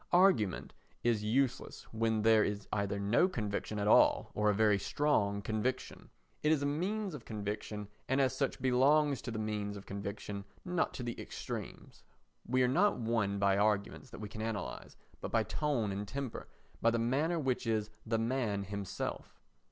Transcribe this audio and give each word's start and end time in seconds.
Argument 0.13 0.73
is 1.03 1.23
useless 1.23 1.83
when 1.93 2.23
there 2.23 2.43
is 2.43 2.67
either 2.73 2.97
no 2.99 3.27
conviction 3.27 3.77
at 3.77 3.87
all 3.87 4.31
or 4.33 4.49
a 4.49 4.53
very 4.55 4.79
strong 4.79 5.43
conviction. 5.43 6.09
It 6.41 6.51
is 6.51 6.63
a 6.63 6.65
means 6.65 7.13
of 7.13 7.23
conviction 7.23 7.87
and 8.09 8.19
as 8.19 8.35
such 8.35 8.59
belongs 8.59 9.21
to 9.21 9.29
the 9.29 9.37
means 9.37 9.77
of 9.77 9.85
conviction, 9.85 10.43
not 10.65 10.95
to 10.95 11.03
the 11.03 11.21
extremes. 11.21 12.01
We 12.47 12.63
are 12.63 12.67
not 12.67 12.97
won 12.97 13.37
by 13.37 13.59
arguments 13.59 14.09
that 14.09 14.17
we 14.21 14.27
can 14.27 14.41
analyse, 14.41 14.97
but 15.19 15.29
by 15.29 15.43
tone 15.43 15.91
and 15.91 16.07
temper, 16.07 16.47
by 16.81 16.89
the 16.89 16.97
manner 16.97 17.37
which 17.37 17.67
is 17.67 17.91
the 18.03 18.17
man 18.17 18.63
himself. 18.63 19.39